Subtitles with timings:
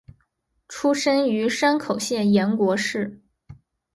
[0.67, 3.21] 出身于山口县岩国市。